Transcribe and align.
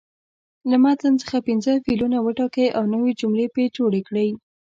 له 0.69 0.75
متن 0.83 1.13
څخه 1.21 1.37
پنځه 1.47 1.71
فعلونه 1.85 2.17
وټاکئ 2.21 2.67
او 2.77 2.83
نوې 2.93 3.11
جملې 3.19 3.45
پرې 3.53 3.65
جوړې 3.77 4.01
کړئ. 4.07 4.29